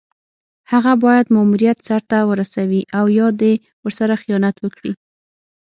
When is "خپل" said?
1.29-1.33